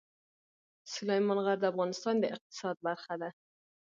[0.93, 3.29] سلیمان غر د افغانستان د اقتصاد برخه ده.